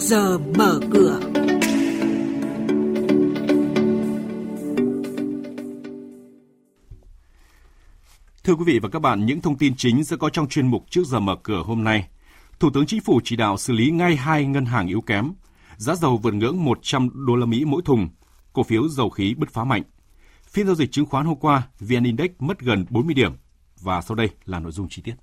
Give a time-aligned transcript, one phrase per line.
[0.00, 1.20] giờ mở cửa.
[8.44, 10.84] Thưa quý vị và các bạn, những thông tin chính sẽ có trong chuyên mục
[10.90, 12.08] trước giờ mở cửa hôm nay.
[12.60, 15.32] Thủ tướng Chính phủ chỉ đạo xử lý ngay hai ngân hàng yếu kém.
[15.76, 18.08] Giá dầu vượt ngưỡng 100 đô la Mỹ mỗi thùng,
[18.52, 19.82] cổ phiếu dầu khí bứt phá mạnh.
[20.42, 23.32] Phiên giao dịch chứng khoán hôm qua, VN Index mất gần 40 điểm.
[23.80, 25.14] Và sau đây là nội dung chi tiết.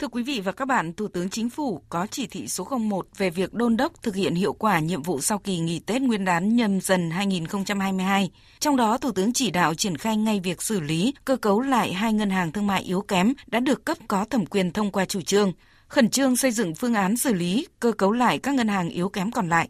[0.00, 3.06] Thưa quý vị và các bạn, Thủ tướng Chính phủ có chỉ thị số 01
[3.18, 6.24] về việc đôn đốc thực hiện hiệu quả nhiệm vụ sau kỳ nghỉ Tết Nguyên
[6.24, 8.30] đán nhâm dần 2022.
[8.60, 11.92] Trong đó, Thủ tướng chỉ đạo triển khai ngay việc xử lý, cơ cấu lại
[11.92, 15.04] hai ngân hàng thương mại yếu kém đã được cấp có thẩm quyền thông qua
[15.04, 15.52] chủ trương,
[15.88, 19.08] khẩn trương xây dựng phương án xử lý, cơ cấu lại các ngân hàng yếu
[19.08, 19.68] kém còn lại,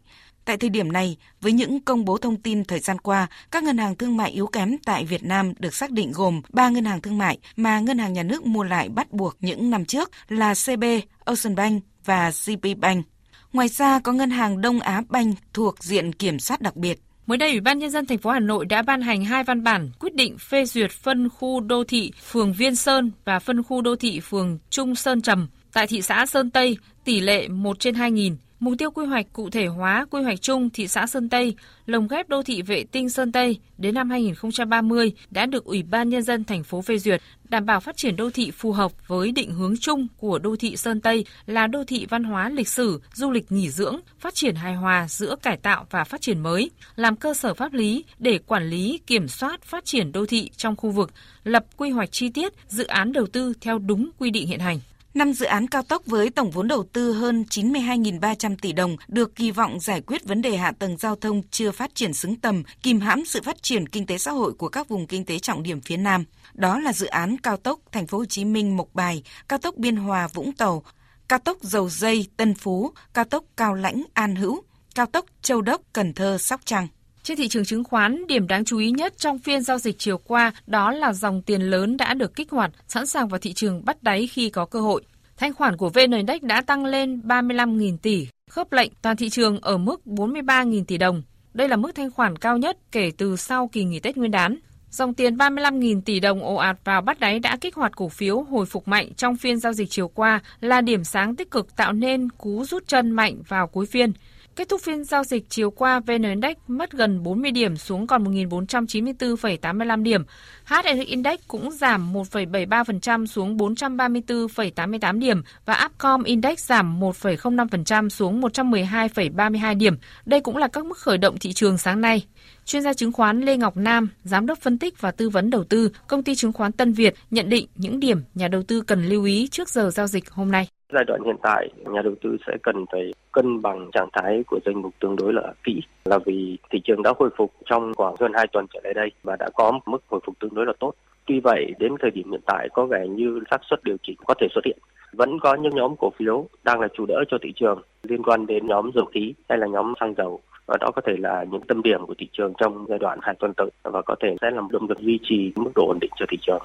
[0.50, 3.78] Tại thời điểm này, với những công bố thông tin thời gian qua, các ngân
[3.78, 7.00] hàng thương mại yếu kém tại Việt Nam được xác định gồm 3 ngân hàng
[7.00, 10.54] thương mại mà ngân hàng nhà nước mua lại bắt buộc những năm trước là
[10.54, 10.84] CB,
[11.24, 13.06] Ocean Bank và GP Bank.
[13.52, 17.00] Ngoài ra có ngân hàng Đông Á Bank thuộc diện kiểm soát đặc biệt.
[17.26, 19.64] Mới đây, Ủy ban nhân dân thành phố Hà Nội đã ban hành hai văn
[19.64, 23.82] bản quyết định phê duyệt phân khu đô thị phường Viên Sơn và phân khu
[23.82, 27.94] đô thị phường Trung Sơn Trầm tại thị xã Sơn Tây, tỷ lệ 1 trên
[27.94, 31.54] 2.000 Mục tiêu quy hoạch cụ thể hóa quy hoạch chung thị xã Sơn Tây,
[31.86, 36.08] lồng ghép đô thị vệ tinh Sơn Tây đến năm 2030 đã được Ủy ban
[36.08, 39.32] nhân dân thành phố phê duyệt, đảm bảo phát triển đô thị phù hợp với
[39.32, 43.00] định hướng chung của đô thị Sơn Tây là đô thị văn hóa lịch sử,
[43.14, 46.70] du lịch nghỉ dưỡng, phát triển hài hòa giữa cải tạo và phát triển mới,
[46.96, 50.76] làm cơ sở pháp lý để quản lý, kiểm soát phát triển đô thị trong
[50.76, 51.10] khu vực,
[51.44, 54.80] lập quy hoạch chi tiết, dự án đầu tư theo đúng quy định hiện hành.
[55.14, 59.34] Năm dự án cao tốc với tổng vốn đầu tư hơn 92.300 tỷ đồng được
[59.34, 62.62] kỳ vọng giải quyết vấn đề hạ tầng giao thông chưa phát triển xứng tầm,
[62.82, 65.62] kìm hãm sự phát triển kinh tế xã hội của các vùng kinh tế trọng
[65.62, 66.24] điểm phía Nam.
[66.54, 69.76] Đó là dự án cao tốc Thành phố Hồ Chí Minh Mộc Bài, cao tốc
[69.76, 70.82] Biên Hòa Vũng Tàu,
[71.28, 74.62] cao tốc Dầu Dây Tân Phú, cao tốc Cao Lãnh An Hữu,
[74.94, 76.88] cao tốc Châu Đốc Cần Thơ Sóc Trăng.
[77.30, 80.18] Trên thị trường chứng khoán, điểm đáng chú ý nhất trong phiên giao dịch chiều
[80.18, 83.84] qua đó là dòng tiền lớn đã được kích hoạt, sẵn sàng vào thị trường
[83.84, 85.02] bắt đáy khi có cơ hội.
[85.36, 89.60] Thanh khoản của VN Index đã tăng lên 35.000 tỷ, khớp lệnh toàn thị trường
[89.60, 91.22] ở mức 43.000 tỷ đồng.
[91.54, 94.56] Đây là mức thanh khoản cao nhất kể từ sau kỳ nghỉ Tết Nguyên đán.
[94.90, 98.42] Dòng tiền 35.000 tỷ đồng ồ ạt vào bắt đáy đã kích hoạt cổ phiếu
[98.42, 101.92] hồi phục mạnh trong phiên giao dịch chiều qua là điểm sáng tích cực tạo
[101.92, 104.12] nên cú rút chân mạnh vào cuối phiên.
[104.60, 108.24] Kết thúc phiên giao dịch chiều qua, VN Index mất gần 40 điểm xuống còn
[108.24, 110.24] 1.494,85 điểm.
[110.64, 119.78] HNX Index cũng giảm 1,73% xuống 434,88 điểm và Upcom Index giảm 1,05% xuống 112,32
[119.78, 119.96] điểm.
[120.24, 122.26] Đây cũng là các mức khởi động thị trường sáng nay.
[122.64, 125.64] Chuyên gia chứng khoán Lê Ngọc Nam, giám đốc phân tích và tư vấn đầu
[125.64, 129.08] tư, công ty chứng khoán Tân Việt nhận định những điểm nhà đầu tư cần
[129.08, 130.68] lưu ý trước giờ giao dịch hôm nay.
[130.92, 134.58] Giai đoạn hiện tại, nhà đầu tư sẽ cần phải cân bằng trạng thái của
[134.66, 138.14] danh mục tương đối là kỹ là vì thị trường đã hồi phục trong khoảng
[138.20, 140.66] hơn 2 tuần trở lại đây và đã có một mức hồi phục tương đối
[140.66, 140.92] là tốt.
[141.26, 144.34] Tuy vậy, đến thời điểm hiện tại có vẻ như xác suất điều chỉnh có
[144.40, 144.78] thể xuất hiện.
[145.12, 148.46] Vẫn có những nhóm cổ phiếu đang là chủ đỡ cho thị trường liên quan
[148.46, 151.62] đến nhóm dầu khí hay là nhóm xăng dầu và đó có thể là những
[151.68, 154.50] tâm điểm của thị trường trong giai đoạn hai tuần tới và có thể sẽ
[154.50, 156.62] làm động lực duy trì mức độ ổn định cho thị trường.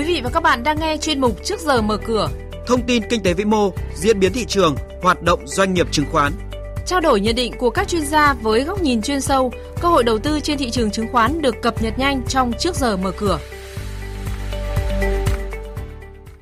[0.00, 2.28] Quý vị và các bạn đang nghe chuyên mục Trước giờ mở cửa.
[2.66, 6.04] Thông tin kinh tế vĩ mô, diễn biến thị trường, hoạt động doanh nghiệp chứng
[6.12, 6.32] khoán.
[6.86, 10.04] Trao đổi nhận định của các chuyên gia với góc nhìn chuyên sâu, cơ hội
[10.04, 13.12] đầu tư trên thị trường chứng khoán được cập nhật nhanh trong Trước giờ mở
[13.16, 13.38] cửa.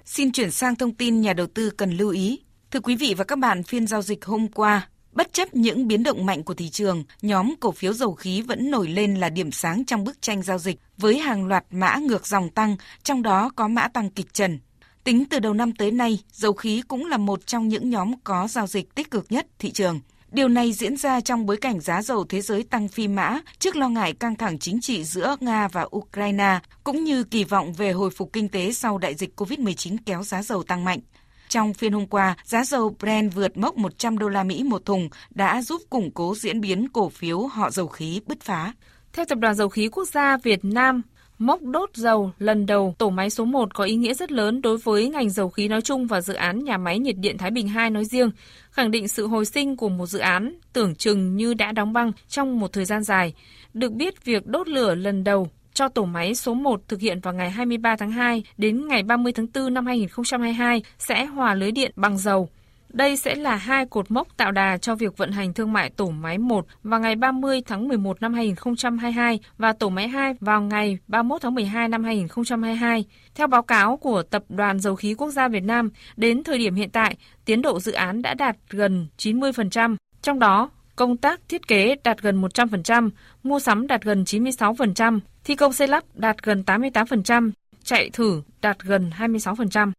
[0.04, 2.40] Xin chuyển sang thông tin nhà đầu tư cần lưu ý.
[2.70, 6.02] Thưa quý vị và các bạn, phiên giao dịch hôm qua Bất chấp những biến
[6.02, 9.52] động mạnh của thị trường, nhóm cổ phiếu dầu khí vẫn nổi lên là điểm
[9.52, 13.50] sáng trong bức tranh giao dịch với hàng loạt mã ngược dòng tăng, trong đó
[13.56, 14.58] có mã tăng kịch trần.
[15.04, 18.48] Tính từ đầu năm tới nay, dầu khí cũng là một trong những nhóm có
[18.48, 20.00] giao dịch tích cực nhất thị trường.
[20.30, 23.76] Điều này diễn ra trong bối cảnh giá dầu thế giới tăng phi mã trước
[23.76, 27.92] lo ngại căng thẳng chính trị giữa Nga và Ukraine, cũng như kỳ vọng về
[27.92, 31.00] hồi phục kinh tế sau đại dịch COVID-19 kéo giá dầu tăng mạnh.
[31.48, 35.08] Trong phiên hôm qua, giá dầu Brent vượt mốc 100 đô la Mỹ một thùng
[35.30, 38.72] đã giúp củng cố diễn biến cổ phiếu họ dầu khí bứt phá.
[39.12, 41.02] Theo Tập đoàn Dầu khí Quốc gia Việt Nam,
[41.38, 44.78] mốc đốt dầu lần đầu tổ máy số 1 có ý nghĩa rất lớn đối
[44.78, 47.68] với ngành dầu khí nói chung và dự án nhà máy nhiệt điện Thái Bình
[47.68, 48.30] 2 nói riêng,
[48.70, 52.12] khẳng định sự hồi sinh của một dự án tưởng chừng như đã đóng băng
[52.28, 53.34] trong một thời gian dài.
[53.74, 55.48] Được biết việc đốt lửa lần đầu
[55.78, 59.32] cho tổ máy số 1 thực hiện vào ngày 23 tháng 2 đến ngày 30
[59.32, 62.48] tháng 4 năm 2022 sẽ hòa lưới điện bằng dầu.
[62.88, 66.10] Đây sẽ là hai cột mốc tạo đà cho việc vận hành thương mại tổ
[66.10, 70.98] máy 1 vào ngày 30 tháng 11 năm 2022 và tổ máy 2 vào ngày
[71.08, 73.04] 31 tháng 12 năm 2022.
[73.34, 76.74] Theo báo cáo của Tập đoàn Dầu khí Quốc gia Việt Nam, đến thời điểm
[76.74, 81.68] hiện tại, tiến độ dự án đã đạt gần 90%, trong đó công tác thiết
[81.68, 83.10] kế đạt gần 100%,
[83.42, 87.50] mua sắm đạt gần 96%, thi công xây lắp đạt gần 88%,
[87.84, 89.92] chạy thử đạt gần 26%.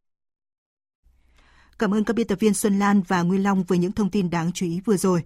[1.80, 4.30] Cảm ơn các biên tập viên Xuân Lan và Nguyên Long với những thông tin
[4.30, 5.22] đáng chú ý vừa rồi.